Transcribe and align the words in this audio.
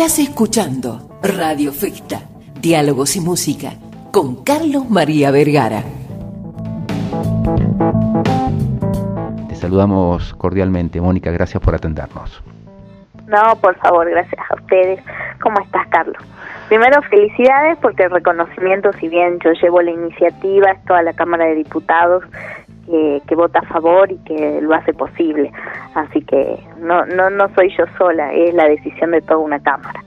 Estás 0.00 0.20
escuchando 0.20 1.18
Radio 1.24 1.72
Festa, 1.72 2.20
Diálogos 2.60 3.16
y 3.16 3.20
Música, 3.20 3.72
con 4.12 4.44
Carlos 4.44 4.88
María 4.88 5.32
Vergara. 5.32 5.82
Te 9.48 9.56
saludamos 9.56 10.34
cordialmente, 10.34 11.00
Mónica, 11.00 11.32
gracias 11.32 11.60
por 11.60 11.74
atendernos. 11.74 12.40
No, 13.26 13.56
por 13.60 13.76
favor, 13.78 14.08
gracias 14.08 14.40
a 14.48 14.54
ustedes. 14.54 15.00
¿Cómo 15.42 15.60
estás, 15.62 15.88
Carlos? 15.88 16.22
Primero, 16.68 17.02
felicidades 17.02 17.76
porque 17.82 18.04
el 18.04 18.12
reconocimiento, 18.12 18.92
si 19.00 19.08
bien 19.08 19.40
yo 19.44 19.50
llevo 19.60 19.82
la 19.82 19.90
iniciativa, 19.90 20.70
es 20.70 20.84
toda 20.84 21.02
la 21.02 21.12
Cámara 21.14 21.46
de 21.46 21.56
Diputados 21.56 22.22
que, 22.88 23.34
vota 23.34 23.60
a 23.60 23.66
favor 23.66 24.10
y 24.10 24.16
que 24.18 24.60
lo 24.60 24.74
hace 24.74 24.92
posible. 24.92 25.52
Así 25.94 26.22
que 26.22 26.58
no, 26.80 27.06
no, 27.06 27.30
no 27.30 27.48
soy 27.54 27.70
yo 27.76 27.84
sola, 27.96 28.32
es 28.32 28.54
la 28.54 28.64
decisión 28.64 29.12
de 29.12 29.20
toda 29.20 29.38
una 29.38 29.60
Cámara. 29.60 30.02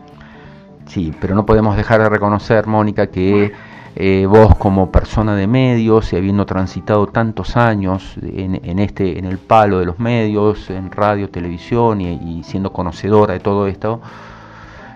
Sí, 0.85 1.13
pero 1.21 1.35
no 1.35 1.45
podemos 1.45 1.77
dejar 1.77 2.01
de 2.01 2.09
reconocer, 2.09 2.67
Mónica, 2.67 3.07
que 3.07 3.51
eh, 3.95 4.25
vos 4.25 4.55
como 4.57 4.91
persona 4.91 5.35
de 5.35 5.47
medios 5.47 6.11
y 6.13 6.17
habiendo 6.17 6.45
transitado 6.45 7.07
tantos 7.07 7.57
años 7.57 8.17
en, 8.21 8.59
en, 8.63 8.79
este, 8.79 9.19
en 9.19 9.25
el 9.25 9.37
palo 9.37 9.79
de 9.79 9.85
los 9.85 9.99
medios, 9.99 10.69
en 10.69 10.91
radio, 10.91 11.29
televisión 11.29 12.01
y, 12.01 12.39
y 12.39 12.43
siendo 12.43 12.73
conocedora 12.73 13.33
de 13.33 13.39
todo 13.39 13.67
esto, 13.67 14.01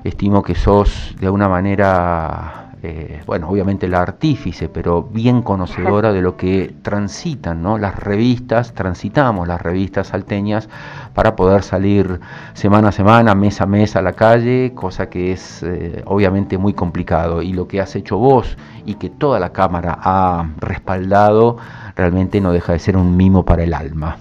estimo 0.03 0.43
que 0.43 0.55
sos 0.55 1.15
de 1.19 1.25
alguna 1.27 1.49
manera 1.49 2.64
eh, 2.87 3.21
bueno, 3.25 3.49
obviamente 3.49 3.87
la 3.87 4.01
artífice, 4.01 4.69
pero 4.69 5.01
bien 5.01 5.41
conocedora 5.41 6.13
de 6.13 6.21
lo 6.21 6.37
que 6.37 6.75
transitan 6.83 7.63
¿no? 7.63 7.79
las 7.79 7.95
revistas, 7.95 8.73
transitamos 8.73 9.47
las 9.47 9.59
revistas 9.59 10.07
salteñas 10.07 10.69
para 11.15 11.35
poder 11.35 11.63
salir 11.63 12.19
semana 12.53 12.89
a 12.89 12.91
semana, 12.91 13.33
mes 13.33 13.59
a 13.59 13.65
mes 13.65 13.95
a 13.95 14.03
la 14.03 14.13
calle, 14.13 14.73
cosa 14.75 15.09
que 15.09 15.31
es 15.31 15.63
eh, 15.63 16.03
obviamente 16.05 16.59
muy 16.59 16.73
complicado. 16.73 17.41
Y 17.41 17.53
lo 17.53 17.67
que 17.67 17.81
has 17.81 17.95
hecho 17.95 18.17
vos 18.17 18.55
y 18.85 18.95
que 18.95 19.09
toda 19.09 19.39
la 19.39 19.51
Cámara 19.51 19.97
ha 19.99 20.47
respaldado, 20.59 21.57
realmente 21.95 22.39
no 22.39 22.51
deja 22.51 22.73
de 22.73 22.79
ser 22.79 22.97
un 22.97 23.17
mimo 23.17 23.45
para 23.45 23.63
el 23.63 23.73
alma. 23.73 24.17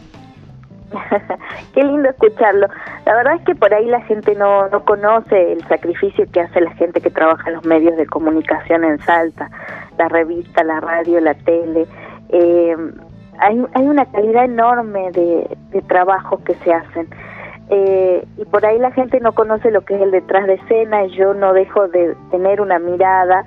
Qué 1.74 1.82
lindo 1.82 2.08
escucharlo. 2.08 2.68
La 3.06 3.14
verdad 3.14 3.34
es 3.36 3.42
que 3.42 3.54
por 3.54 3.72
ahí 3.72 3.86
la 3.86 4.00
gente 4.02 4.34
no, 4.34 4.68
no 4.68 4.84
conoce 4.84 5.52
el 5.52 5.66
sacrificio 5.68 6.26
que 6.32 6.40
hace 6.40 6.60
la 6.60 6.72
gente 6.72 7.00
que 7.00 7.10
trabaja 7.10 7.48
en 7.48 7.56
los 7.56 7.64
medios 7.64 7.96
de 7.96 8.06
comunicación 8.06 8.84
en 8.84 8.98
Salta, 9.00 9.50
la 9.98 10.08
revista, 10.08 10.64
la 10.64 10.80
radio, 10.80 11.20
la 11.20 11.34
tele. 11.34 11.86
Eh, 12.30 12.76
hay, 13.38 13.64
hay 13.74 13.88
una 13.88 14.06
calidad 14.06 14.44
enorme 14.44 15.10
de, 15.12 15.56
de 15.70 15.82
trabajo 15.82 16.42
que 16.44 16.54
se 16.56 16.72
hacen. 16.72 17.08
Eh, 17.70 18.26
y 18.36 18.44
por 18.44 18.66
ahí 18.66 18.78
la 18.78 18.92
gente 18.92 19.20
no 19.20 19.32
conoce 19.32 19.70
lo 19.70 19.82
que 19.84 19.94
es 19.94 20.02
el 20.02 20.10
detrás 20.10 20.46
de 20.46 20.54
escena 20.54 21.04
y 21.06 21.16
yo 21.16 21.32
no 21.32 21.54
dejo 21.54 21.88
de 21.88 22.14
tener 22.30 22.60
una 22.60 22.78
mirada 22.78 23.42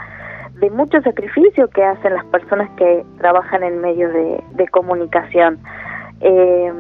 de 0.60 0.72
mucho 0.72 1.00
sacrificio 1.02 1.70
que 1.70 1.84
hacen 1.84 2.16
las 2.16 2.26
personas 2.26 2.68
que 2.78 3.06
trabajan 3.20 3.64
en 3.64 3.80
medios 3.80 4.12
de, 4.12 4.44
de 4.54 4.68
comunicación. 4.70 5.60
Eh, 6.22 6.74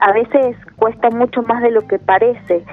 a 0.00 0.12
veces 0.12 0.56
cuesta 0.76 1.10
mucho 1.10 1.42
más 1.42 1.62
de 1.62 1.70
lo 1.70 1.86
que 1.86 1.98
parece. 1.98 2.64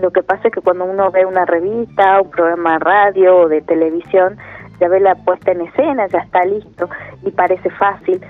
Lo 0.00 0.10
que 0.10 0.22
pasa 0.22 0.48
es 0.48 0.54
que 0.54 0.60
cuando 0.60 0.84
uno 0.84 1.10
ve 1.10 1.24
una 1.24 1.46
revista, 1.46 2.20
un 2.20 2.30
programa 2.30 2.74
de 2.74 2.78
radio 2.80 3.36
o 3.38 3.48
de 3.48 3.62
televisión, 3.62 4.36
ya 4.78 4.88
ve 4.88 5.00
la 5.00 5.14
puesta 5.14 5.52
en 5.52 5.62
escena, 5.62 6.06
ya 6.08 6.18
está 6.18 6.44
listo 6.44 6.88
y 7.22 7.30
parece 7.30 7.70
fácil. 7.70 8.20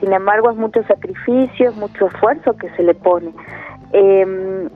Sin 0.00 0.12
embargo, 0.12 0.50
es 0.50 0.56
mucho 0.56 0.82
sacrificio, 0.84 1.68
es 1.68 1.76
mucho 1.76 2.06
esfuerzo 2.06 2.56
que 2.56 2.70
se 2.70 2.82
le 2.82 2.94
pone. 2.94 3.34
Eh, 3.92 4.68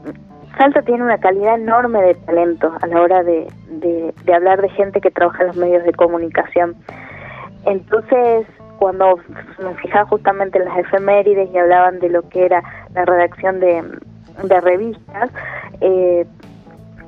Salta 0.59 0.83
tiene 0.83 1.03
una 1.03 1.19
calidad 1.19 1.57
enorme 1.57 2.01
de 2.03 2.15
talento 2.15 2.73
a 2.81 2.87
la 2.87 3.01
hora 3.01 3.23
de, 3.25 3.49
de, 3.71 4.15
de 4.25 4.35
hablar 4.35 4.61
de 4.61 4.69
gente 4.69 5.01
que 5.01 5.11
trabaja 5.11 5.43
en 5.43 5.49
los 5.49 5.57
medios 5.57 5.83
de 5.85 5.93
comunicación. 5.93 6.77
Entonces, 7.65 8.47
cuando 8.79 9.19
me 9.63 9.75
fijaba 9.77 10.07
justamente 10.07 10.59
en 10.59 10.67
las 10.67 10.79
efemérides 10.79 11.51
y 11.53 11.59
hablaban 11.59 11.99
de 12.01 12.09
lo 12.09 12.29
que 12.29 12.45
era 12.45 12.63
la 12.95 13.05
redacción 13.05 13.61
de, 13.61 13.83
revistas, 14.61 15.31
eh, 15.81 16.27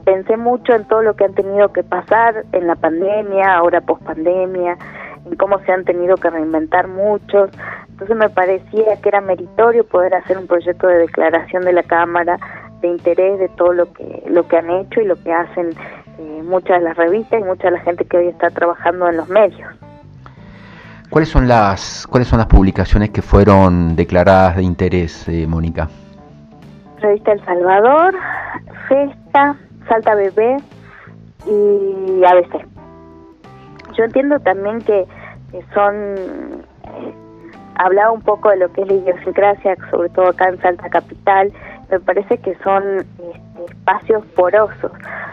pensé 0.04 0.37
mucho 0.37 0.75
en 0.75 0.84
todo 0.84 1.03
lo 1.03 1.16
que 1.16 1.25
han 1.25 1.34
tenido 1.34 1.72
que 1.72 1.82
pasar 1.82 2.44
en 2.53 2.66
la 2.66 2.77
pandemia, 2.77 3.56
ahora 3.56 3.81
post 3.81 4.03
pandemia, 4.04 4.78
en 5.27 5.37
cómo 5.37 5.59
se 5.60 5.72
han 5.72 5.84
tenido 5.84 6.16
que 6.16 6.31
reinventar 6.31 6.88
muchos. 6.88 7.50
Entonces 7.88 8.16
me 8.16 8.28
parecía 8.28 9.00
que 9.03 9.09
era 9.09 9.21
meritorio 9.21 9.84
poder 9.84 10.15
hacer 10.15 10.38
un 10.38 10.47
proyecto 10.47 10.87
de 10.87 10.98
declaración 10.98 11.65
de 11.65 11.72
la 11.72 11.83
Cámara 11.83 12.38
de 12.81 12.88
interés 12.88 13.38
de 13.38 13.48
todo 13.48 13.72
lo 13.72 13.93
que 13.93 14.22
lo 14.28 14.47
que 14.47 14.59
han 14.59 14.71
hecho 14.71 15.00
y 15.00 15.06
lo 15.06 15.16
que 15.16 15.33
hacen 15.33 15.71
eh, 16.19 16.43
muchas 16.44 16.78
de 16.78 16.84
las 16.84 16.97
revistas 16.97 17.41
y 17.41 17.44
mucha 17.44 17.69
de 17.69 17.72
la 17.72 17.81
gente 17.81 18.04
que 18.04 18.19
hoy 18.19 18.28
está 18.28 18.50
trabajando 18.50 19.09
en 19.09 19.16
los 19.16 19.28
medios. 19.28 19.85
¿Cuáles 21.16 21.31
son 21.31 21.49
las 21.49 22.06
cuáles 22.06 22.28
son 22.28 22.41
las 22.41 22.47
publicaciones 22.47 23.09
que 23.09 23.22
fueron 23.22 23.97
declaradas 23.97 24.56
de 24.56 24.62
interés, 24.62 25.27
eh, 25.28 25.47
Mónica? 25.47 25.88
Revista 27.00 27.32
El 27.32 27.43
Salvador, 27.47 28.15
Festa, 28.87 29.56
Salta 29.88 30.15
Bebé 30.15 30.59
y 31.47 32.22
ABC. 32.22 32.66
Yo 33.97 34.04
entiendo 34.04 34.38
también 34.41 34.82
que, 34.82 35.06
son 35.72 35.94
eh, 35.94 37.15
hablaba 37.77 38.12
un 38.12 38.21
poco 38.21 38.50
de 38.50 38.59
lo 38.59 38.71
que 38.75 38.83
es 38.83 38.87
la 38.87 38.93
idiosincrasia, 38.93 39.75
sobre 39.91 40.10
todo 40.10 40.28
acá 40.28 40.50
en 40.50 40.60
Salta 40.60 40.91
Capital. 40.91 41.50
Me 41.91 41.98
parece 41.98 42.37
que 42.37 42.54
son 42.56 42.98
este, 42.98 43.72
espacios 43.72 44.22
porosos 44.34 44.93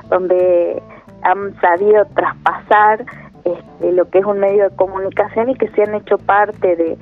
donde 0.10 0.82
han 1.24 1.60
sabido 1.60 2.06
traspasar 2.16 3.04
este, 3.46 3.92
lo 3.92 4.10
que 4.10 4.20
es 4.20 4.26
un 4.26 4.40
medio 4.40 4.70
de 4.70 4.76
comunicación 4.76 5.50
y 5.50 5.56
que 5.56 5.68
se 5.70 5.84
han 5.84 5.96
hecho 5.96 6.18
parte 6.18 6.76
de, 6.76 6.98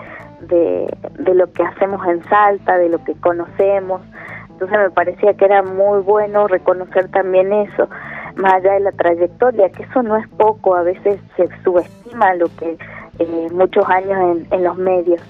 de, 0.47 1.33
lo 1.33 1.51
que 1.51 1.63
hacemos 1.63 2.05
en 2.07 2.23
Salta, 2.23 2.77
de 2.77 2.89
lo 2.89 3.03
que 3.03 3.13
conocemos. 3.15 4.01
Entonces 4.49 4.77
me 4.77 4.89
parecía 4.91 5.33
que 5.33 5.45
era 5.45 5.63
muy 5.63 6.01
bueno 6.01 6.47
reconocer 6.47 7.09
también 7.09 7.51
eso, 7.53 7.87
más 8.35 8.53
allá 8.55 8.73
de 8.73 8.79
la 8.81 8.91
trayectoria, 8.91 9.69
que 9.69 9.83
eso 9.83 10.03
no 10.03 10.17
es 10.17 10.27
poco, 10.29 10.75
a 10.75 10.83
veces 10.83 11.19
se 11.35 11.47
subestima 11.63 12.33
lo 12.35 12.47
que 12.57 12.77
eh, 13.19 13.47
muchos 13.51 13.87
años 13.89 14.19
en, 14.19 14.47
en 14.51 14.63
los 14.63 14.77
medios. 14.77 15.21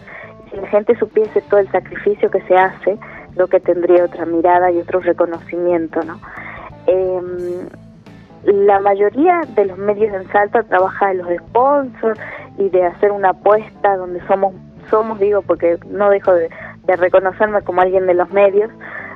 Si 0.50 0.58
la 0.58 0.68
gente 0.68 0.96
supiese 0.98 1.42
todo 1.44 1.60
el 1.60 1.72
sacrificio 1.72 2.30
que 2.30 2.42
se 2.42 2.56
hace, 2.56 2.98
lo 3.36 3.48
que 3.48 3.60
tendría 3.60 4.06
otra 4.06 4.26
mirada 4.26 4.72
y 4.72 4.80
otro 4.80 5.00
reconocimiento, 5.00 6.02
¿no? 6.04 6.20
Eh, 6.88 7.22
la 8.44 8.79
mayoría 8.79 9.41
de 9.56 9.66
los 9.66 9.78
medios 9.78 10.13
en 10.13 10.28
Salta 10.31 10.63
trabaja 10.63 11.09
de 11.09 11.16
los 11.16 11.28
sponsors 11.47 12.19
y 12.57 12.69
de 12.69 12.85
hacer 12.85 13.12
una 13.12 13.29
apuesta 13.29 13.97
donde 13.97 14.25
somos, 14.28 14.53
somos 14.90 15.19
digo 15.19 15.41
porque 15.41 15.78
no 15.88 16.09
dejo 16.09 16.34
de, 16.34 16.50
de 16.85 16.96
reconocerme 16.96 17.62
como 17.62 17.81
alguien 17.81 18.07
de 18.07 18.13
los 18.13 18.31
medios, 18.31 18.72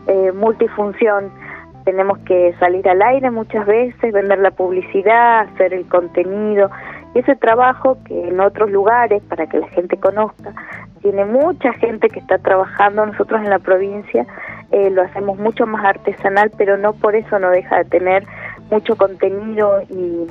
eh, 0.07 0.31
multifunción. 0.31 1.31
Tenemos 1.83 2.17
que 2.19 2.53
salir 2.59 2.87
al 2.87 3.01
aire 3.01 3.29
muchas 3.31 3.65
veces, 3.65 4.13
vender 4.13 4.39
la 4.39 4.51
publicidad, 4.51 5.41
hacer 5.41 5.73
el 5.73 5.87
contenido. 5.87 6.69
Y 7.13 7.19
ese 7.19 7.35
trabajo 7.35 7.97
que 8.05 8.27
en 8.27 8.39
otros 8.39 8.71
lugares, 8.71 9.21
para 9.23 9.47
que 9.47 9.59
la 9.59 9.67
gente 9.69 9.97
conozca, 9.97 10.53
tiene 11.01 11.25
mucha 11.25 11.71
gente 11.73 12.09
que 12.09 12.19
está 12.19 12.39
trabajando. 12.39 13.05
Nosotros 13.05 13.41
en 13.41 13.49
la 13.51 13.59
provincia 13.59 14.25
eh, 14.71 14.89
lo 14.89 15.03
hacemos 15.03 15.37
mucho 15.37 15.67
más 15.67 15.85
artesanal, 15.85 16.51
pero 16.57 16.77
no 16.77 16.93
por 16.93 17.15
eso 17.15 17.37
no 17.39 17.49
deja 17.51 17.77
de 17.77 17.85
tener 17.85 18.25
mucho 18.69 18.95
contenido 18.95 19.81
y, 19.89 20.27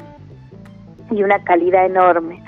y 1.11 1.23
una 1.23 1.43
calidad 1.45 1.87
enorme. 1.87 2.43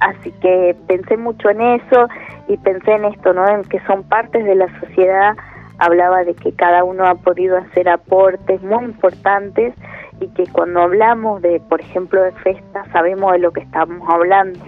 Así 0.00 0.32
que 0.40 0.74
pensé 0.86 1.16
mucho 1.16 1.50
en 1.50 1.60
eso 1.60 2.08
y 2.48 2.56
pensé 2.56 2.92
en 2.92 3.04
esto, 3.04 3.32
¿no? 3.32 3.46
En 3.46 3.62
que 3.64 3.80
son 3.80 4.02
partes 4.04 4.44
de 4.44 4.54
la 4.54 4.66
sociedad. 4.80 5.36
Hablaba 5.78 6.24
de 6.24 6.34
que 6.34 6.52
cada 6.52 6.84
uno 6.84 7.06
ha 7.06 7.14
podido 7.14 7.56
hacer 7.58 7.88
aportes 7.88 8.62
muy 8.62 8.84
importantes 8.84 9.74
y 10.20 10.28
que 10.28 10.46
cuando 10.52 10.82
hablamos 10.82 11.42
de, 11.42 11.60
por 11.60 11.80
ejemplo, 11.80 12.22
de 12.22 12.32
festa, 12.32 12.84
sabemos 12.92 13.32
de 13.32 13.38
lo 13.38 13.52
que 13.52 13.60
estamos 13.60 14.06
hablando. 14.08 14.58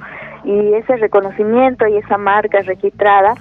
Y 0.44 0.74
ese 0.74 0.96
reconocimiento 0.96 1.86
y 1.86 1.96
esa 1.98 2.18
marca 2.18 2.60
registrada 2.60 3.34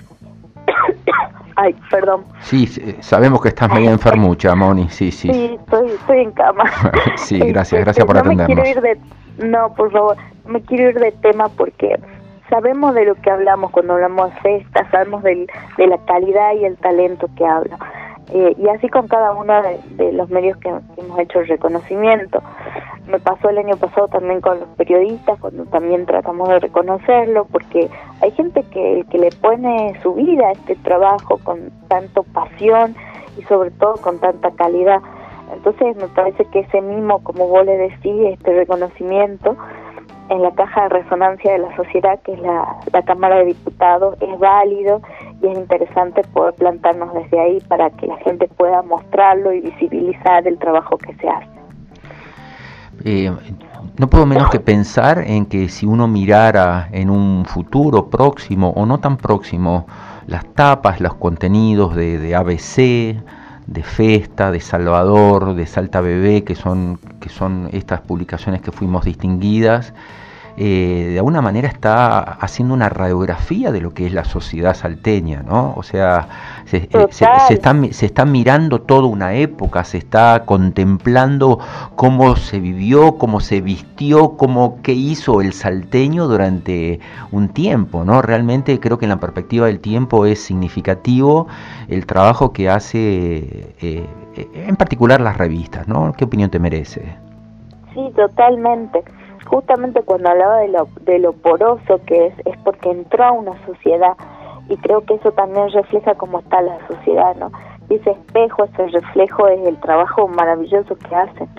Ay, 1.55 1.75
perdón. 1.89 2.23
Sí, 2.41 2.65
sabemos 3.01 3.41
que 3.41 3.49
estás 3.49 3.71
medio 3.71 3.91
enfermucha, 3.91 4.55
Moni. 4.55 4.89
Sí, 4.89 5.11
sí. 5.11 5.31
Sí, 5.31 5.57
estoy, 5.59 5.91
estoy 5.91 6.19
en 6.21 6.31
cama. 6.31 6.63
sí, 7.17 7.39
gracias, 7.39 7.81
gracias 7.81 8.05
por 8.05 8.15
no 8.15 8.21
atendernos. 8.21 8.57
Me 8.57 8.63
quiero 8.63 8.79
ir 8.79 8.97
de, 9.37 9.47
no, 9.47 9.73
por 9.75 9.91
favor, 9.91 10.17
me 10.45 10.61
quiero 10.61 10.89
ir 10.89 10.99
de 10.99 11.11
tema 11.11 11.49
porque 11.49 11.99
sabemos 12.49 12.95
de 12.95 13.05
lo 13.05 13.15
que 13.15 13.29
hablamos 13.29 13.71
cuando 13.71 13.93
hablamos 13.93 14.33
de 14.33 14.39
festa, 14.41 14.89
sabemos 14.91 15.23
del, 15.23 15.47
de 15.77 15.87
la 15.87 15.97
calidad 16.05 16.53
y 16.59 16.65
el 16.65 16.77
talento 16.77 17.29
que 17.35 17.45
habla. 17.45 17.77
Eh, 18.33 18.55
y 18.57 18.67
así 18.69 18.87
con 18.87 19.07
cada 19.07 19.33
uno 19.33 19.61
de, 19.61 19.79
de 19.95 20.13
los 20.13 20.29
medios 20.29 20.57
que, 20.57 20.69
que, 20.95 21.01
hemos 21.01 21.19
hecho 21.19 21.39
el 21.39 21.47
reconocimiento. 21.47 22.41
Me 23.11 23.19
pasó 23.19 23.49
el 23.49 23.57
año 23.57 23.75
pasado 23.75 24.07
también 24.07 24.39
con 24.39 24.61
los 24.61 24.69
periodistas, 24.69 25.37
cuando 25.41 25.65
también 25.65 26.05
tratamos 26.05 26.47
de 26.47 26.59
reconocerlo, 26.59 27.45
porque 27.51 27.89
hay 28.21 28.31
gente 28.31 28.63
que, 28.71 29.05
que 29.11 29.17
le 29.17 29.31
pone 29.31 29.99
su 30.01 30.13
vida 30.13 30.47
a 30.47 30.51
este 30.53 30.77
trabajo 30.77 31.37
con 31.43 31.71
tanto 31.89 32.23
pasión 32.23 32.95
y 33.37 33.41
sobre 33.43 33.71
todo 33.71 33.95
con 33.95 34.19
tanta 34.19 34.51
calidad. 34.51 35.01
Entonces 35.51 35.97
me 35.97 36.07
parece 36.07 36.45
que 36.45 36.59
ese 36.59 36.79
mismo, 36.79 37.21
como 37.21 37.49
vos 37.49 37.65
le 37.65 37.75
decís, 37.75 38.15
este 38.27 38.53
reconocimiento 38.53 39.57
en 40.29 40.41
la 40.41 40.51
caja 40.51 40.83
de 40.83 40.89
resonancia 41.01 41.51
de 41.51 41.59
la 41.59 41.75
sociedad, 41.75 42.17
que 42.21 42.31
es 42.31 42.39
la, 42.39 42.77
la 42.93 43.01
Cámara 43.01 43.39
de 43.39 43.45
Diputados, 43.47 44.15
es 44.21 44.39
válido 44.39 45.01
y 45.41 45.47
es 45.47 45.57
interesante 45.57 46.21
poder 46.33 46.53
plantarnos 46.53 47.13
desde 47.13 47.37
ahí 47.41 47.59
para 47.67 47.89
que 47.89 48.07
la 48.07 48.15
gente 48.19 48.47
pueda 48.47 48.81
mostrarlo 48.83 49.51
y 49.51 49.59
visibilizar 49.59 50.47
el 50.47 50.57
trabajo 50.57 50.97
que 50.97 51.13
se 51.15 51.27
hace. 51.27 51.60
Eh, 53.03 53.31
no 53.97 54.09
puedo 54.09 54.25
menos 54.25 54.49
que 54.49 54.59
pensar 54.59 55.19
en 55.19 55.45
que 55.45 55.69
si 55.69 55.85
uno 55.85 56.07
mirara 56.07 56.89
en 56.91 57.09
un 57.09 57.45
futuro 57.45 58.09
próximo 58.09 58.71
o 58.75 58.85
no 58.85 58.99
tan 58.99 59.17
próximo 59.17 59.87
las 60.27 60.45
tapas, 60.53 61.01
los 61.01 61.15
contenidos 61.15 61.95
de, 61.95 62.19
de 62.19 62.35
ABC, 62.35 63.21
de 63.67 63.83
Festa, 63.83 64.51
de 64.51 64.59
Salvador, 64.59 65.55
de 65.55 65.65
Salta 65.65 66.01
Bebé, 66.01 66.43
que 66.43 66.55
son, 66.55 66.99
que 67.19 67.29
son 67.29 67.69
estas 67.71 68.01
publicaciones 68.01 68.61
que 68.61 68.71
fuimos 68.71 69.05
distinguidas, 69.05 69.93
eh, 70.63 71.07
de 71.13 71.17
alguna 71.17 71.41
manera 71.41 71.67
está 71.67 72.19
haciendo 72.19 72.75
una 72.75 72.87
radiografía 72.87 73.71
de 73.71 73.81
lo 73.81 73.95
que 73.95 74.05
es 74.05 74.13
la 74.13 74.25
sociedad 74.25 74.75
salteña, 74.75 75.41
¿no? 75.41 75.73
O 75.75 75.81
sea, 75.81 76.27
se, 76.65 76.87
eh, 76.91 77.07
se, 77.09 78.05
está, 78.05 78.25
mirando 78.25 78.79
toda 78.79 79.07
una 79.07 79.33
época, 79.33 79.83
se 79.83 79.97
está 79.97 80.43
contemplando 80.45 81.57
cómo 81.95 82.35
se 82.35 82.59
vivió, 82.59 83.17
cómo 83.17 83.39
se 83.39 83.59
vistió, 83.61 84.37
cómo 84.37 84.77
qué 84.83 84.91
hizo 84.91 85.41
el 85.41 85.53
salteño 85.53 86.27
durante 86.27 86.99
un 87.31 87.49
tiempo, 87.49 88.05
¿no? 88.05 88.21
Realmente 88.21 88.79
creo 88.79 88.99
que 88.99 89.05
en 89.05 89.09
la 89.09 89.19
perspectiva 89.19 89.65
del 89.65 89.79
tiempo 89.79 90.27
es 90.27 90.43
significativo 90.43 91.47
el 91.87 92.05
trabajo 92.05 92.53
que 92.53 92.69
hace, 92.69 93.73
eh, 93.81 94.07
en 94.35 94.75
particular 94.75 95.21
las 95.21 95.37
revistas, 95.37 95.87
¿no? 95.87 96.13
¿Qué 96.13 96.25
opinión 96.25 96.51
te 96.51 96.59
merece? 96.59 97.15
Sí, 97.95 98.11
totalmente 98.15 99.03
justamente 99.51 100.01
cuando 100.03 100.29
hablaba 100.29 100.57
de 100.59 100.69
lo, 100.69 100.87
de 101.01 101.19
lo 101.19 101.33
poroso 101.33 101.99
que 102.07 102.27
es, 102.27 102.33
es 102.45 102.57
porque 102.63 102.89
entró 102.89 103.25
a 103.25 103.31
una 103.33 103.65
sociedad 103.65 104.15
y 104.69 104.77
creo 104.77 105.01
que 105.01 105.15
eso 105.15 105.31
también 105.33 105.69
refleja 105.71 106.15
cómo 106.15 106.39
está 106.39 106.61
la 106.61 106.77
sociedad, 106.87 107.35
¿no? 107.35 107.51
Y 107.89 107.95
ese 107.95 108.11
espejo, 108.11 108.63
ese 108.63 108.87
reflejo 108.87 109.49
es 109.49 109.67
el 109.67 109.77
trabajo 109.81 110.29
maravilloso 110.29 110.95
que 110.95 111.13
hacen. 111.13 111.49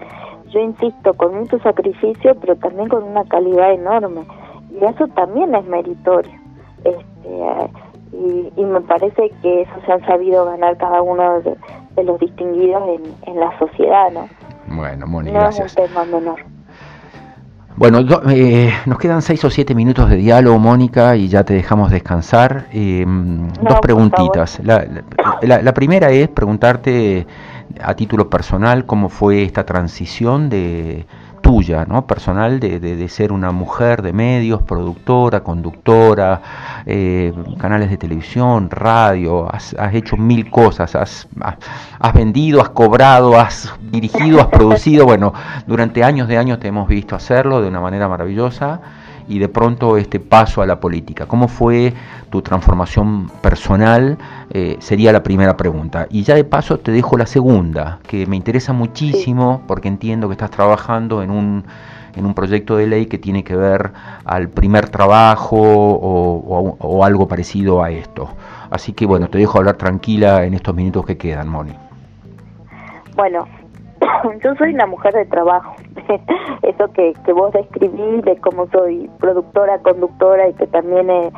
Yo 0.48 0.60
insisto, 0.60 1.12
con 1.14 1.34
mucho 1.36 1.58
sacrificio, 1.58 2.34
pero 2.40 2.56
también 2.56 2.88
con 2.88 3.02
una 3.04 3.24
calidad 3.24 3.72
enorme. 3.72 4.22
Y 4.70 4.82
eso 4.82 5.06
también 5.08 5.54
es 5.54 5.64
meritorio. 5.66 6.32
Este, 6.84 7.70
y, 8.56 8.64
me 8.64 8.80
parece 8.80 9.30
que 9.42 9.62
eso 9.62 9.72
se 9.84 9.92
han 9.92 10.04
sabido 10.06 10.46
ganar 10.46 10.78
cada 10.78 11.02
uno 11.02 11.40
de, 11.40 12.02
los 12.02 12.18
distinguidos 12.18 12.82
en, 12.88 13.14
en, 13.26 13.40
la 13.40 13.58
sociedad, 13.58 14.10
¿no? 14.10 14.26
Bueno, 14.74 15.06
Moni, 15.06 15.30
no 15.30 15.48
es 15.48 15.60
un 15.60 15.66
tema 15.66 16.04
menor. 16.04 16.51
Bueno, 17.82 17.98
eh, 18.30 18.72
nos 18.86 18.96
quedan 18.96 19.22
seis 19.22 19.44
o 19.44 19.50
siete 19.50 19.74
minutos 19.74 20.08
de 20.08 20.14
diálogo, 20.14 20.56
Mónica, 20.56 21.16
y 21.16 21.26
ya 21.26 21.42
te 21.42 21.54
dejamos 21.54 21.90
descansar. 21.90 22.66
Eh, 22.72 23.04
dos 23.60 23.80
preguntitas. 23.80 24.60
La, 24.62 25.74
primera 25.74 26.12
es 26.12 26.28
preguntarte 26.28 27.26
a 27.82 27.94
título 27.94 28.30
personal 28.30 28.86
cómo 28.86 29.08
fue 29.08 29.42
esta 29.42 29.66
transición 29.66 30.48
de 30.48 31.06
¿no? 31.86 32.06
personal, 32.06 32.60
de, 32.60 32.80
de, 32.80 33.08
ser 33.08 33.30
una 33.30 33.52
mujer 33.52 34.00
de 34.00 34.14
medios, 34.14 34.62
productora, 34.62 35.40
conductora, 35.42 36.40
eh, 36.86 37.32
canales 37.58 37.90
de 37.90 37.98
televisión, 37.98 38.70
radio, 38.70 39.52
has, 39.52 39.74
hecho 39.92 40.16
mil 40.16 40.50
cosas, 40.50 40.94
has, 40.94 41.28
has, 42.00 42.14
vendido, 42.14 42.62
has 42.62 42.70
cobrado, 42.70 43.38
has 43.38 43.70
dirigido, 43.90 44.40
has 44.40 44.46
producido, 44.46 45.04
bueno, 45.04 45.34
durante 45.66 46.02
años 46.02 46.26
de 46.26 46.38
años 46.38 46.58
te 46.58 46.68
hemos 46.68 46.88
visto 46.88 47.14
hacerlo 47.16 47.60
de 47.60 47.68
una 47.68 47.80
manera 47.80 48.08
maravillosa 48.08 48.80
y 49.28 49.38
de 49.38 49.48
pronto 49.48 49.96
este 49.96 50.20
paso 50.20 50.62
a 50.62 50.66
la 50.66 50.80
política. 50.80 51.26
¿Cómo 51.26 51.48
fue 51.48 51.92
tu 52.30 52.42
transformación 52.42 53.30
personal? 53.40 54.18
Eh, 54.50 54.76
sería 54.80 55.12
la 55.12 55.22
primera 55.22 55.56
pregunta. 55.56 56.06
Y 56.10 56.22
ya 56.22 56.34
de 56.34 56.44
paso 56.44 56.78
te 56.78 56.92
dejo 56.92 57.16
la 57.16 57.26
segunda, 57.26 57.98
que 58.06 58.26
me 58.26 58.36
interesa 58.36 58.72
muchísimo 58.72 59.62
porque 59.66 59.88
entiendo 59.88 60.28
que 60.28 60.32
estás 60.32 60.50
trabajando 60.50 61.22
en 61.22 61.30
un, 61.30 61.64
en 62.14 62.26
un 62.26 62.34
proyecto 62.34 62.76
de 62.76 62.86
ley 62.86 63.06
que 63.06 63.18
tiene 63.18 63.44
que 63.44 63.56
ver 63.56 63.92
al 64.24 64.48
primer 64.48 64.88
trabajo 64.88 65.58
o, 65.58 66.76
o 66.78 67.04
algo 67.04 67.28
parecido 67.28 67.82
a 67.82 67.90
esto. 67.90 68.28
Así 68.70 68.92
que 68.92 69.04
bueno, 69.04 69.28
te 69.28 69.38
dejo 69.38 69.58
hablar 69.58 69.76
tranquila 69.76 70.44
en 70.44 70.54
estos 70.54 70.74
minutos 70.74 71.04
que 71.04 71.16
quedan, 71.16 71.48
Moni. 71.48 71.72
Bueno, 73.14 73.46
yo 74.42 74.54
soy 74.56 74.74
una 74.74 74.86
mujer 74.86 75.14
de 75.14 75.24
trabajo. 75.26 75.74
Eso 76.62 76.92
que, 76.92 77.14
que 77.24 77.32
vos 77.32 77.52
describís 77.52 78.22
de 78.24 78.36
cómo 78.36 78.66
soy 78.68 79.10
productora, 79.18 79.78
conductora 79.78 80.48
y 80.48 80.54
que 80.54 80.66
también 80.66 81.10
he, 81.10 81.32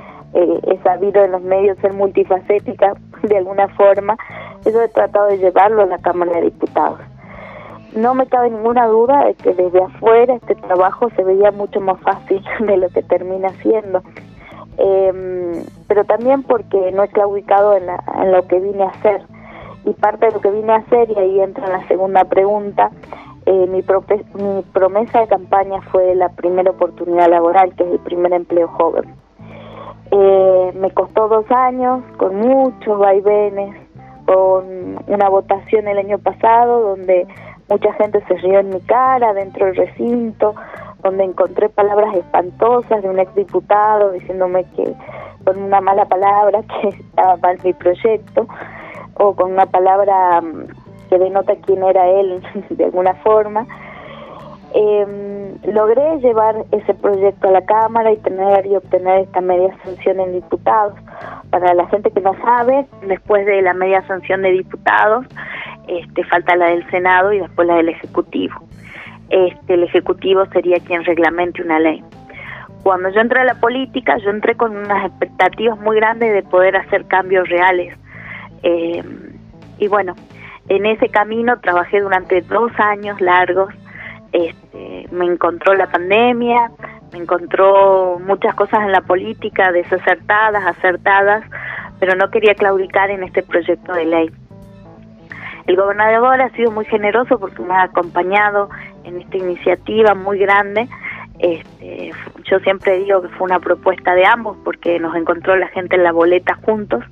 sabido 0.82 1.24
en 1.24 1.32
los 1.32 1.42
medios 1.42 1.78
ser 1.78 1.92
multifacética 1.92 2.94
de 3.22 3.36
alguna 3.38 3.68
forma, 3.68 4.16
eso 4.64 4.82
he 4.82 4.88
tratado 4.88 5.28
de 5.28 5.38
llevarlo 5.38 5.82
a 5.82 5.86
la 5.86 5.98
Cámara 5.98 6.32
de 6.32 6.42
Diputados. 6.42 7.00
No 7.96 8.14
me 8.14 8.26
cabe 8.26 8.50
ninguna 8.50 8.86
duda 8.86 9.24
de 9.26 9.34
que 9.34 9.54
desde 9.54 9.82
afuera 9.82 10.34
este 10.34 10.56
trabajo 10.56 11.08
se 11.16 11.22
veía 11.22 11.52
mucho 11.52 11.80
más 11.80 12.00
fácil 12.00 12.44
de 12.60 12.76
lo 12.76 12.88
que 12.88 13.02
termina 13.02 13.50
siendo. 13.62 14.02
Eh, 14.76 15.64
pero 15.86 16.04
también 16.04 16.42
porque 16.42 16.90
no 16.92 17.04
he 17.04 17.08
claudicado 17.08 17.76
en, 17.76 17.84
en 18.20 18.32
lo 18.32 18.46
que 18.48 18.58
vine 18.58 18.82
a 18.82 18.88
hacer 18.88 19.22
y 19.84 19.92
parte 19.92 20.26
de 20.26 20.32
lo 20.32 20.40
que 20.40 20.50
vine 20.50 20.72
a 20.72 20.76
hacer, 20.76 21.10
y 21.10 21.18
ahí 21.18 21.40
entra 21.40 21.68
la 21.68 21.86
segunda 21.88 22.24
pregunta, 22.24 22.90
eh, 23.46 23.66
mi, 23.66 23.82
mi 24.42 24.62
promesa 24.72 25.20
de 25.20 25.28
campaña 25.28 25.80
fue 25.92 26.14
la 26.14 26.30
primera 26.30 26.70
oportunidad 26.70 27.28
laboral, 27.28 27.74
que 27.74 27.84
es 27.84 27.90
el 27.92 27.98
primer 28.00 28.32
empleo 28.32 28.68
joven. 28.68 29.04
Eh, 30.10 30.72
me 30.76 30.90
costó 30.92 31.28
dos 31.28 31.50
años, 31.50 32.02
con 32.16 32.36
muchos 32.36 32.98
vaivenes, 32.98 33.76
con 34.26 34.98
una 35.06 35.28
votación 35.28 35.88
el 35.88 35.98
año 35.98 36.18
pasado, 36.18 36.80
donde 36.80 37.26
mucha 37.68 37.92
gente 37.94 38.22
se 38.26 38.34
rió 38.34 38.60
en 38.60 38.70
mi 38.70 38.80
cara 38.80 39.34
dentro 39.34 39.66
del 39.66 39.76
recinto, 39.76 40.54
donde 41.02 41.24
encontré 41.24 41.68
palabras 41.68 42.14
espantosas 42.16 43.02
de 43.02 43.10
un 43.10 43.18
exdiputado 43.18 44.12
diciéndome 44.12 44.64
que 44.76 44.94
con 45.44 45.62
una 45.62 45.80
mala 45.82 46.06
palabra 46.06 46.62
que 46.80 46.88
estaba 46.88 47.36
mal 47.36 47.58
mi 47.62 47.72
proyecto 47.74 48.46
o 49.16 49.34
con 49.34 49.52
una 49.52 49.66
palabra 49.66 50.40
mm, 50.40 50.66
que 51.08 51.18
denota 51.18 51.54
quién 51.64 51.82
era 51.82 52.08
él 52.08 52.42
de 52.70 52.84
alguna 52.84 53.14
forma. 53.16 53.66
Eh, 54.76 55.54
logré 55.72 56.18
llevar 56.18 56.56
ese 56.72 56.94
proyecto 56.94 57.48
a 57.48 57.52
la 57.52 57.64
Cámara 57.64 58.10
y 58.12 58.16
tener 58.16 58.66
y 58.66 58.74
obtener 58.74 59.20
esta 59.20 59.40
media 59.40 59.76
sanción 59.84 60.18
en 60.18 60.32
diputados. 60.32 60.94
Para 61.50 61.74
la 61.74 61.86
gente 61.86 62.10
que 62.10 62.20
no 62.20 62.34
sabe, 62.42 62.84
después 63.06 63.46
de 63.46 63.62
la 63.62 63.72
media 63.72 64.04
sanción 64.08 64.42
de 64.42 64.50
diputados, 64.50 65.26
este, 65.86 66.24
falta 66.24 66.56
la 66.56 66.66
del 66.66 66.88
Senado 66.90 67.32
y 67.32 67.38
después 67.38 67.68
la 67.68 67.76
del 67.76 67.90
Ejecutivo. 67.90 68.56
Este, 69.30 69.74
el 69.74 69.84
Ejecutivo 69.84 70.44
sería 70.46 70.78
quien 70.80 71.04
reglamente 71.04 71.62
una 71.62 71.78
ley. 71.78 72.02
Cuando 72.82 73.08
yo 73.10 73.20
entré 73.20 73.40
a 73.40 73.44
la 73.44 73.60
política, 73.60 74.18
yo 74.18 74.30
entré 74.30 74.56
con 74.56 74.76
unas 74.76 75.06
expectativas 75.06 75.78
muy 75.78 75.96
grandes 75.96 76.32
de 76.34 76.42
poder 76.42 76.76
hacer 76.76 77.06
cambios 77.06 77.48
reales 77.48 77.96
eh, 78.64 79.04
y 79.78 79.88
bueno, 79.88 80.14
en 80.68 80.86
ese 80.86 81.10
camino 81.10 81.60
trabajé 81.60 82.00
durante 82.00 82.40
dos 82.40 82.72
años 82.78 83.20
largos. 83.20 83.72
Este, 84.32 85.06
me 85.12 85.26
encontró 85.26 85.74
la 85.74 85.86
pandemia, 85.86 86.70
me 87.12 87.18
encontró 87.18 88.18
muchas 88.18 88.54
cosas 88.54 88.80
en 88.80 88.92
la 88.92 89.02
política 89.02 89.70
desacertadas, 89.70 90.66
acertadas, 90.66 91.44
pero 92.00 92.16
no 92.16 92.30
quería 92.30 92.54
claudicar 92.54 93.10
en 93.10 93.22
este 93.22 93.42
proyecto 93.42 93.92
de 93.92 94.06
ley. 94.06 94.30
El 95.66 95.76
gobernador 95.76 96.40
ha 96.40 96.50
sido 96.50 96.70
muy 96.70 96.84
generoso 96.86 97.38
porque 97.38 97.62
me 97.62 97.74
ha 97.74 97.84
acompañado 97.84 98.70
en 99.04 99.20
esta 99.20 99.36
iniciativa 99.36 100.14
muy 100.14 100.38
grande. 100.38 100.88
Este, 101.38 102.12
yo 102.44 102.58
siempre 102.60 102.98
digo 102.98 103.22
que 103.22 103.28
fue 103.28 103.46
una 103.46 103.60
propuesta 103.60 104.14
de 104.14 104.24
ambos 104.24 104.56
porque 104.64 104.98
nos 104.98 105.14
encontró 105.16 105.54
la 105.56 105.68
gente 105.68 105.96
en 105.96 106.02
la 106.02 106.12
boleta 106.12 106.54
juntos 106.64 107.04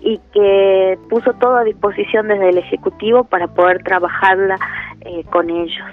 y 0.00 0.20
que 0.32 0.98
puso 1.08 1.32
todo 1.34 1.56
a 1.56 1.64
disposición 1.64 2.28
desde 2.28 2.50
el 2.50 2.58
Ejecutivo 2.58 3.24
para 3.24 3.48
poder 3.48 3.82
trabajarla 3.82 4.56
eh, 5.00 5.24
con 5.30 5.50
ellos. 5.50 5.86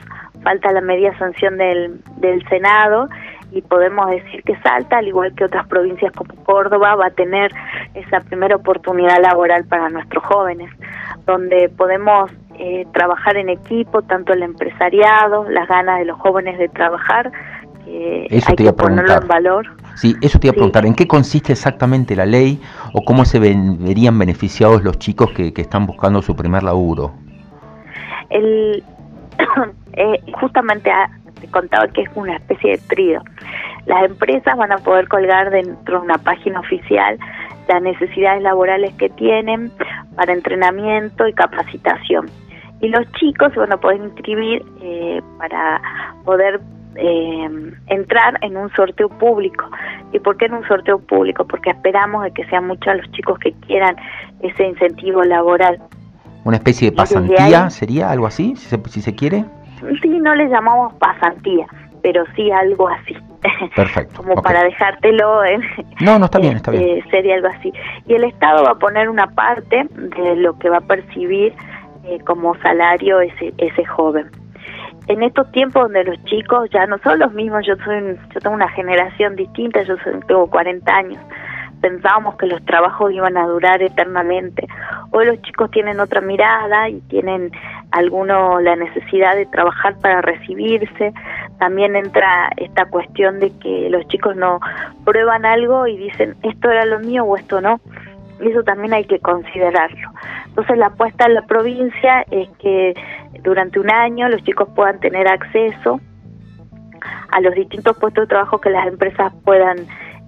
Falta 0.44 0.72
la 0.72 0.82
media 0.82 1.18
sanción 1.18 1.58
del, 1.58 2.02
del 2.18 2.48
Senado 2.50 3.08
y 3.54 3.62
podemos 3.62 4.10
decir 4.10 4.44
que 4.44 4.58
Salta, 4.58 4.98
al 4.98 5.08
igual 5.08 5.34
que 5.36 5.46
otras 5.46 5.68
provincias 5.68 6.12
como 6.14 6.36
Córdoba, 6.44 6.96
va 6.96 7.08
a 7.08 7.12
tener 7.12 7.52
esa 7.94 8.20
primera 8.22 8.56
oportunidad 8.56 9.22
laboral 9.22 9.66
para 9.66 9.90
nuestros 9.90 10.24
jóvenes, 10.26 10.72
donde 11.26 11.70
podemos 11.70 12.32
eh, 12.58 12.86
trabajar 12.94 13.38
en 13.38 13.50
equipo, 13.50 14.02
tanto 14.02 14.34
el 14.34 14.44
empresariado, 14.44 15.48
las 15.50 15.68
ganas 15.68 16.00
de 16.00 16.06
los 16.06 16.20
jóvenes 16.20 16.58
de 16.58 16.68
trabajar, 16.68 17.32
que 17.86 18.28
hay 18.32 18.56
que 18.56 18.74
ponerlo 18.74 19.14
en 19.22 19.28
valor. 19.28 19.68
Sí, 19.96 20.16
eso 20.22 20.40
te 20.40 20.48
iba 20.48 20.52
a 20.52 20.56
preguntar, 20.56 20.86
¿en 20.86 20.96
qué 20.96 21.08
consiste 21.08 21.52
exactamente 21.52 22.16
la 22.16 22.26
ley 22.26 22.60
o 22.94 23.04
cómo 23.04 23.26
se 23.26 23.40
verían 23.40 24.18
beneficiados 24.18 24.84
los 24.84 24.98
chicos 24.98 25.32
que, 25.32 25.54
están 25.56 25.86
buscando 25.86 26.22
su 26.22 26.36
primer 26.36 26.64
laburo? 26.64 27.14
el 28.30 28.84
eh, 29.94 30.20
justamente 30.40 30.92
te 31.40 31.48
contaba 31.48 31.88
que 31.88 32.02
es 32.02 32.10
una 32.16 32.36
especie 32.36 32.72
de 32.72 32.78
trío. 32.90 33.22
Las 33.86 34.06
empresas 34.06 34.58
van 34.58 34.72
a 34.72 34.78
poder 34.78 35.08
colgar 35.08 35.50
dentro 35.52 36.00
de 36.00 36.06
una 36.06 36.18
página 36.18 36.60
oficial 36.60 37.18
las 37.68 37.82
necesidades 37.82 38.42
laborales 38.42 38.94
que 38.96 39.10
tienen 39.10 39.72
para 40.16 40.34
entrenamiento 40.34 41.28
y 41.28 41.34
capacitación. 41.34 42.30
Y 42.82 42.90
los 42.90 43.10
chicos 43.14 43.54
se 43.54 43.60
van 43.60 43.72
a 43.72 43.78
poder 43.78 44.02
inscribir 44.02 44.64
eh, 44.82 45.22
para 45.38 45.82
poder 46.26 46.60
eh, 46.96 47.74
entrar 47.88 48.38
en 48.42 48.58
un 48.58 48.70
sorteo 48.72 49.10
público. 49.10 49.66
¿Y 50.12 50.20
por 50.20 50.38
qué 50.38 50.46
en 50.46 50.54
un 50.54 50.68
sorteo 50.68 51.00
público? 51.00 51.46
Porque 51.46 51.72
esperamos 51.72 52.24
de 52.24 52.32
que 52.32 52.46
sean 52.46 52.68
muchos 52.68 52.96
los 52.96 53.12
chicos 53.12 53.40
que 53.40 53.52
quieran 53.68 53.96
ese 54.42 54.66
incentivo 54.68 55.24
laboral. 55.24 55.80
¿Una 56.44 56.58
especie 56.58 56.92
de 56.92 56.96
pasantía 56.96 57.70
sería 57.70 58.10
algo 58.10 58.28
así, 58.28 58.56
si 58.56 58.68
se, 58.68 58.82
si 58.90 59.02
se 59.02 59.16
quiere? 59.16 59.46
Sí, 60.02 60.10
no 60.10 60.36
le 60.36 60.48
llamamos 60.50 60.94
pasantía, 60.96 61.66
pero 62.02 62.24
sí 62.36 62.52
algo 62.52 62.90
así. 62.90 63.16
Perfecto. 63.76 64.16
Como 64.24 64.42
para 64.42 64.64
dejártelo. 64.64 65.44
En, 65.44 65.62
no, 66.02 66.20
no 66.20 66.26
está 66.26 66.40
bien, 66.42 66.58
está 66.58 66.72
bien. 66.72 66.84
Eh, 66.84 67.04
sería 67.10 67.36
algo 67.36 67.48
así. 67.48 67.72
Y 68.08 68.14
el 68.14 68.26
Estado 68.26 68.64
va 68.64 68.72
a 68.72 68.76
poner 68.76 69.10
una 69.10 69.28
parte 69.28 69.88
de 69.94 70.36
lo 70.36 70.58
que 70.60 70.70
va 70.70 70.78
a 70.78 70.82
percibir 70.82 71.54
eh, 72.06 72.20
como 72.26 72.56
salario 72.60 73.22
ese, 73.22 73.54
ese 73.58 73.86
joven. 73.86 74.30
En 75.08 75.22
estos 75.22 75.52
tiempos 75.52 75.84
donde 75.84 76.04
los 76.06 76.24
chicos 76.26 76.70
ya 76.72 76.86
no 76.86 76.98
son 77.00 77.20
los 77.20 77.34
mismos, 77.34 77.66
yo 77.66 77.76
soy 77.84 78.18
yo 78.34 78.40
tengo 78.40 78.56
una 78.56 78.70
generación 78.70 79.36
distinta, 79.36 79.84
yo 79.84 79.96
tengo 80.28 80.50
40 80.50 80.96
años, 80.96 81.20
pensábamos 81.82 82.38
que 82.38 82.48
los 82.48 82.64
trabajos 82.64 83.12
iban 83.12 83.36
a 83.36 83.46
durar 83.46 83.82
eternamente. 83.82 84.66
Hoy 85.12 85.26
los 85.26 85.42
chicos 85.42 85.70
tienen 85.72 86.00
otra 86.00 86.22
mirada 86.22 86.88
y 86.88 87.02
tienen 87.02 87.52
alguno 87.92 88.62
la 88.62 88.78
necesidad 88.78 89.36
de 89.36 89.46
trabajar 89.48 89.98
para 90.00 90.22
recibirse. 90.22 91.14
También 91.60 91.98
entra 91.98 92.50
esta 92.56 92.86
cuestión 92.86 93.42
de 93.42 93.52
que 93.60 93.90
los 93.90 94.08
chicos 94.08 94.38
no 94.38 94.62
prueban 95.04 95.46
algo 95.46 95.86
y 95.86 95.98
dicen 95.98 96.36
esto 96.44 96.72
era 96.72 96.86
lo 96.86 97.00
mío 97.00 97.26
o 97.26 97.36
esto 97.36 97.60
no. 97.60 97.82
Y 98.40 98.50
eso 98.50 98.64
también 98.64 98.94
hay 98.94 99.04
que 99.04 99.20
considerarlo. 99.20 100.10
Entonces 100.54 100.78
la 100.78 100.88
apuesta 100.88 101.26
en 101.26 101.34
la 101.34 101.42
provincia 101.48 102.24
es 102.30 102.48
que 102.60 102.94
durante 103.42 103.80
un 103.80 103.90
año 103.90 104.30
los 104.30 104.44
chicos 104.44 104.70
puedan 104.76 105.00
tener 105.00 105.28
acceso 105.28 106.00
a 107.32 107.42
los 107.42 107.56
distintos 107.56 107.98
puestos 107.98 108.26
de 108.26 108.28
trabajo 108.28 108.62
que 108.62 108.70
las 108.70 108.86
empresas 108.86 109.34
puedan 109.44 109.80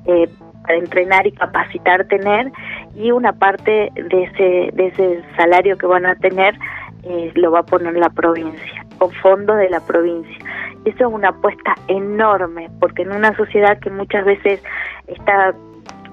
eh, 0.07 0.27
entrenar 0.69 1.27
y 1.27 1.31
capacitar 1.31 2.05
tener. 2.07 2.51
Y 2.95 3.11
una 3.11 3.33
parte 3.33 3.91
de 3.93 4.23
ese 4.23 4.71
de 4.75 4.87
ese 4.87 5.23
salario 5.37 5.77
que 5.77 5.85
van 5.85 6.07
a 6.07 6.15
tener 6.15 6.57
eh, 7.03 7.31
lo 7.35 7.51
va 7.51 7.59
a 7.59 7.63
poner 7.63 7.93
la 7.93 8.09
provincia 8.09 8.83
con 8.97 9.11
fondos 9.11 9.57
de 9.57 9.69
la 9.69 9.79
provincia. 9.81 10.37
Eso 10.85 11.07
es 11.07 11.13
una 11.13 11.29
apuesta 11.29 11.75
enorme 11.87 12.71
porque 12.79 13.03
en 13.03 13.11
una 13.11 13.35
sociedad 13.37 13.77
que 13.77 13.91
muchas 13.91 14.25
veces 14.25 14.63
está 15.05 15.53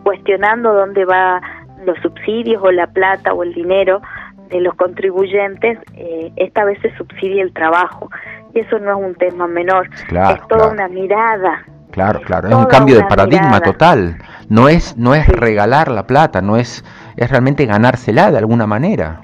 cuestionando 0.03 0.75
dónde 0.75 1.07
va 1.07 1.41
los 1.85 1.99
subsidios 1.99 2.63
o 2.63 2.71
la 2.71 2.87
plata 2.87 3.33
o 3.33 3.43
el 3.43 3.53
dinero 3.55 4.01
de 4.49 4.61
los 4.61 4.75
contribuyentes 4.75 5.79
eh, 5.97 6.33
esta 6.37 6.65
vez 6.65 6.79
se 6.83 6.95
subsidia 6.97 7.43
el 7.43 7.53
trabajo 7.53 8.11
y 8.55 8.61
eso 8.61 8.79
no 8.79 8.91
es 8.91 9.07
un 9.07 9.15
tema 9.15 9.47
menor 9.47 9.89
es 9.93 10.49
toda 10.49 10.69
una 10.69 10.89
mirada 10.89 11.65
Claro, 11.93 12.23
claro, 12.23 12.49
es 12.49 12.55
un 12.55 12.65
cambio 12.65 12.97
de 12.97 13.05
paradigma 13.05 13.61
total. 13.61 14.17
No 14.49 14.71
es, 14.71 14.97
no 14.97 15.15
es 15.15 15.29
regalar 15.29 15.91
la 15.91 16.07
plata, 16.07 16.41
no 16.41 16.57
es, 16.57 16.83
es 17.19 17.31
realmente 17.31 17.67
ganársela 17.67 18.31
de 18.31 18.39
alguna 18.39 18.67
manera. 18.67 19.21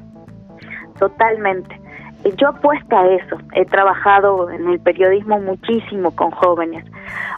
Totalmente. 0.99 1.81
Yo 2.37 2.49
apuesto 2.49 2.97
a 2.97 3.07
eso. 3.09 3.39
He 3.55 3.65
trabajado 3.65 4.51
en 4.51 4.69
el 4.69 4.81
periodismo 4.81 5.41
muchísimo 5.41 6.15
con 6.15 6.31
jóvenes. 6.31 6.85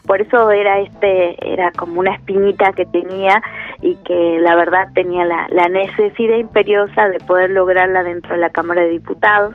Por 0.05 0.21
eso 0.21 0.51
era 0.51 0.81
este, 0.81 1.53
era 1.53 1.71
como 1.73 2.01
una 2.01 2.15
espinita 2.15 2.73
que 2.73 2.87
tenía 2.87 3.41
y 3.83 3.97
que 3.97 4.39
la 4.41 4.55
verdad 4.57 4.89
tenía 4.95 5.25
la, 5.25 5.47
la 5.51 5.69
necesidad 5.69 6.37
imperiosa 6.37 7.09
de 7.09 7.19
poder 7.21 7.51
lograrla 7.51 8.03
dentro 8.03 8.35
de 8.35 8.41
la 8.41 8.51
Cámara 8.51 8.83
de 8.83 8.91
Diputados. 8.91 9.55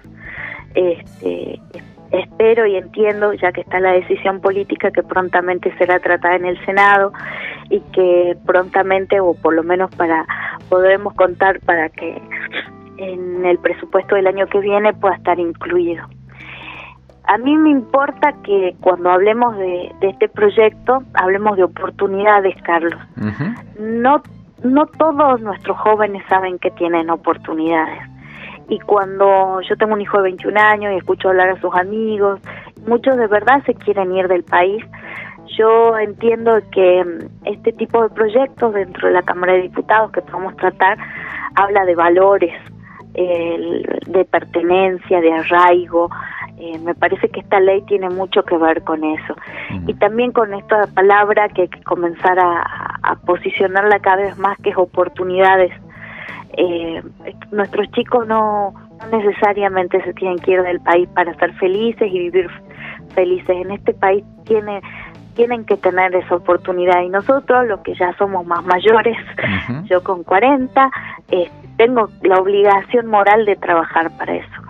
Este, 0.73 1.59
espero 2.11 2.65
y 2.65 2.75
entiendo, 2.75 3.33
ya 3.33 3.51
que 3.51 3.61
está 3.61 3.79
la 3.79 3.91
decisión 3.91 4.41
política, 4.41 4.91
que 4.91 5.03
prontamente 5.03 5.75
será 5.77 5.99
tratada 5.99 6.35
en 6.35 6.45
el 6.45 6.65
Senado 6.65 7.13
y 7.69 7.79
que 7.93 8.37
prontamente, 8.45 9.19
o 9.19 9.33
por 9.33 9.53
lo 9.53 9.63
menos 9.63 9.93
para 9.95 10.25
podremos 10.69 11.13
contar 11.13 11.59
para 11.61 11.89
que 11.89 12.21
en 12.97 13.45
el 13.45 13.57
presupuesto 13.59 14.15
del 14.15 14.27
año 14.27 14.47
que 14.47 14.59
viene 14.59 14.93
pueda 14.93 15.15
estar 15.15 15.39
incluido. 15.39 16.07
A 17.27 17.37
mí 17.37 17.57
me 17.57 17.69
importa 17.69 18.33
que 18.43 18.75
cuando 18.81 19.09
hablemos 19.09 19.57
de, 19.57 19.91
este 20.01 20.29
proyecto 20.29 21.03
hablemos 21.13 21.57
de 21.57 21.63
oportunidades, 21.63 22.55
Carlos. 22.63 22.99
No 23.79 24.21
no 24.63 24.87
todos 24.87 25.41
nuestros 25.41 25.77
jóvenes 25.77 26.23
saben 26.27 26.57
que 26.57 26.71
tienen 26.71 27.09
oportunidades 27.09 28.01
y 28.67 28.79
cuando 28.79 29.61
yo 29.61 29.75
tengo 29.77 29.93
un 29.93 30.01
hijo 30.01 30.17
de 30.17 30.23
21 30.23 30.59
años 30.59 30.93
y 30.93 30.97
escucho 30.97 31.29
hablar 31.29 31.49
a 31.49 31.61
sus 31.61 31.73
amigos, 31.75 32.39
muchos 32.87 33.15
de 33.17 33.27
verdad 33.27 33.61
se 33.65 33.75
quieren 33.75 34.15
ir 34.15 34.27
del 34.27 34.43
país. 34.43 34.83
Yo 35.57 35.97
entiendo 35.97 36.57
que 36.71 37.03
mm, 37.03 37.47
este 37.47 37.73
tipo 37.73 38.01
de 38.01 38.09
proyectos 38.09 38.73
dentro 38.73 39.07
de 39.07 39.13
la 39.13 39.21
Cámara 39.21 39.53
de 39.53 39.63
Diputados 39.63 40.11
que 40.11 40.21
podemos 40.21 40.55
tratar 40.57 40.97
habla 41.55 41.85
de 41.85 41.95
valores, 41.95 42.53
de 43.13 44.25
pertenencia, 44.25 45.21
de 45.21 45.31
arraigo. 45.31 46.09
Eh, 46.57 46.79
me 46.79 46.95
parece 46.95 47.27
que 47.29 47.41
esta 47.41 47.59
ley 47.59 47.81
tiene 47.81 48.09
mucho 48.09 48.43
que 48.43 48.57
ver 48.57 48.83
con 48.83 49.03
eso. 49.03 49.35
Y 49.87 49.93
también 49.95 50.31
con 50.31 50.53
esta 50.53 50.87
palabra 50.87 51.49
que 51.49 51.63
hay 51.63 51.67
que 51.67 51.83
comenzar 51.83 52.39
a, 52.39 52.61
a 53.03 53.15
posicionarla 53.25 53.99
cada 53.99 54.17
vez 54.17 54.37
más, 54.37 54.57
que 54.59 54.69
es 54.69 54.77
oportunidades 54.77 55.71
eh, 56.57 57.03
nuestros 57.51 57.91
chicos 57.91 58.27
no, 58.27 58.73
necesariamente 59.11 60.01
se 60.03 60.13
tienen 60.13 60.39
que 60.39 60.51
ir 60.51 60.61
del 60.61 60.79
país 60.79 61.07
para 61.13 61.33
ser 61.35 61.53
felices 61.55 62.09
y 62.11 62.19
vivir 62.19 62.49
felices. 63.13 63.49
En 63.49 63.71
este 63.71 63.93
país 63.93 64.23
tiene, 64.45 64.81
tienen 65.35 65.65
que 65.65 65.75
tener 65.77 66.15
esa 66.15 66.35
oportunidad 66.35 67.01
y 67.01 67.09
nosotros, 67.09 67.67
los 67.67 67.81
que 67.81 67.95
ya 67.95 68.15
somos 68.17 68.45
más 68.45 68.63
mayores, 68.65 69.17
yo 69.85 70.01
con 70.03 70.23
40, 70.23 70.89
eh, 71.31 71.49
tengo 71.77 72.09
la 72.21 72.37
obligación 72.37 73.07
moral 73.07 73.45
de 73.45 73.55
trabajar 73.57 74.15
para 74.17 74.35
eso. 74.35 74.61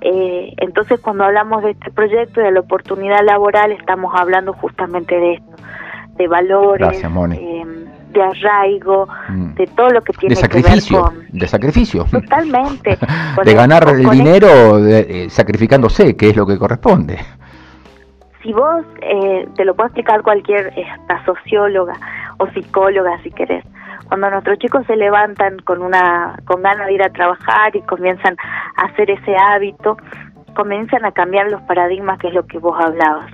Eh, 0.00 0.54
entonces, 0.58 1.00
cuando 1.00 1.24
hablamos 1.24 1.62
de 1.62 1.72
este 1.72 1.90
proyecto 1.90 2.40
y 2.40 2.44
de 2.44 2.52
la 2.52 2.60
oportunidad 2.60 3.24
laboral, 3.24 3.72
estamos 3.72 4.12
hablando 4.16 4.52
justamente 4.54 5.14
de 5.14 5.34
esto, 5.34 5.52
de 6.16 6.28
valores, 6.28 7.02
eh, 7.02 7.64
de 8.12 8.22
arraigo, 8.22 9.08
mm. 9.28 9.54
de 9.54 9.66
todo 9.68 9.90
lo 9.90 10.02
que 10.02 10.12
tiene 10.14 10.34
de 10.34 10.40
sacrificio, 10.40 11.04
que 11.04 11.10
ver 11.10 11.28
con... 11.30 11.38
De 11.38 11.48
sacrificio. 11.48 12.04
Totalmente. 12.10 12.98
de 13.44 13.54
ganar 13.54 13.88
el 13.88 14.08
dinero 14.10 14.84
eh, 14.86 15.28
sacrificándose, 15.28 16.16
que 16.16 16.30
es 16.30 16.36
lo 16.36 16.46
que 16.46 16.58
corresponde. 16.58 17.18
Si 18.42 18.52
vos, 18.54 18.84
eh, 19.02 19.46
te 19.54 19.64
lo 19.64 19.74
puedo 19.74 19.88
explicar 19.88 20.22
cualquier 20.22 20.72
esta 20.76 21.24
socióloga 21.26 21.94
o 22.38 22.46
psicóloga 22.48 23.22
si 23.22 23.30
querés, 23.30 23.64
cuando 24.08 24.30
nuestros 24.30 24.58
chicos 24.58 24.86
se 24.86 24.96
levantan 24.96 25.58
con 25.60 25.82
una 25.82 26.38
con 26.44 26.62
ganas 26.62 26.86
de 26.86 26.94
ir 26.94 27.02
a 27.02 27.10
trabajar 27.10 27.74
y 27.74 27.82
comienzan 27.82 28.36
a 28.76 28.86
hacer 28.86 29.10
ese 29.10 29.36
hábito, 29.36 29.96
comienzan 30.54 31.04
a 31.04 31.12
cambiar 31.12 31.50
los 31.50 31.60
paradigmas, 31.62 32.18
que 32.18 32.28
es 32.28 32.34
lo 32.34 32.46
que 32.46 32.58
vos 32.58 32.76
hablabas. 32.78 33.30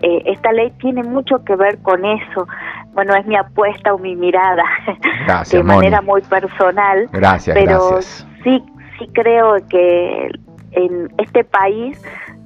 Eh, 0.00 0.22
esta 0.26 0.52
ley 0.52 0.70
tiene 0.80 1.02
mucho 1.02 1.44
que 1.44 1.56
ver 1.56 1.78
con 1.82 2.04
eso. 2.04 2.46
Bueno, 2.94 3.14
es 3.14 3.26
mi 3.26 3.36
apuesta 3.36 3.94
o 3.94 3.98
mi 3.98 4.16
mirada, 4.16 4.64
de 5.50 5.62
manera 5.62 6.00
muy 6.02 6.22
personal. 6.22 7.08
Gracias, 7.12 7.56
pero 7.56 8.00
sí, 8.02 8.62
sí 8.98 9.08
creo 9.12 9.56
que 9.68 10.30
en 10.72 11.12
este 11.18 11.44
país 11.44 12.00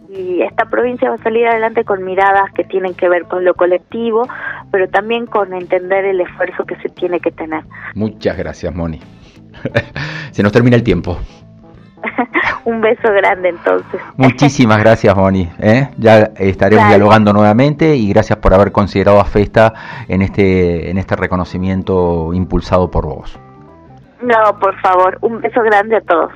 y 0.09 0.43
esta 0.43 0.65
provincia 0.67 1.09
va 1.09 1.17
a 1.17 1.23
salir 1.23 1.47
adelante 1.47 1.85
con 1.85 2.05
miradas 2.05 2.51
que 2.53 2.65
tienen 2.65 2.95
que 2.95 3.09
ver 3.09 3.25
con 3.25 3.45
lo 3.45 3.55
colectivo, 3.55 4.27
pero 4.77 4.91
también 4.91 5.25
con 5.25 5.55
entender 5.55 6.05
el 6.05 6.21
esfuerzo 6.21 6.67
que 6.67 6.77
se 6.77 6.91
tiene 6.91 7.19
que 7.19 7.31
tener. 7.31 7.65
Muchas 7.95 8.37
gracias, 8.37 8.75
Moni. 8.75 9.01
se 10.33 10.43
nos 10.43 10.53
termina 10.53 10.77
el 10.77 10.83
tiempo. 10.83 11.17
Un 12.67 12.83
beso 12.83 13.11
grande 13.11 13.49
entonces. 13.49 13.99
Muchísimas 14.19 14.79
gracias, 14.81 15.17
Moni. 15.17 15.49
¿eh? 15.61 15.89
Ya 15.97 16.31
estaremos 16.37 16.89
dialogando 16.89 17.33
nuevamente 17.33 17.97
y 17.97 18.11
gracias 18.11 18.39
por 18.39 18.53
haber 18.53 18.71
considerado 18.71 19.19
a 19.19 19.25
Festa 19.25 19.73
en 20.09 20.21
este, 20.21 20.91
en 20.91 20.99
este 20.99 21.17
reconocimiento 21.17 22.35
impulsado 22.35 22.91
por 22.91 23.07
vos. 23.07 23.41
No, 24.21 24.59
por 24.59 24.79
favor, 24.83 25.17
un 25.23 25.41
beso 25.41 25.63
grande 25.63 25.97
a 25.97 26.01
todos. 26.03 26.33